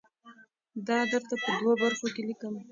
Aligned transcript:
دا 0.87 0.97
درته 1.11 1.35
په 1.43 1.49
دوو 1.57 1.71
برخو 1.83 2.07
کې 2.13 2.21
لیکم. 2.27 2.55